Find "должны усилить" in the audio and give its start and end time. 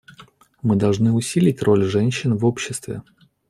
0.77-1.61